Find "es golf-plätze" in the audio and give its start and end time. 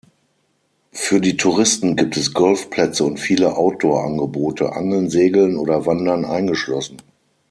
2.17-3.03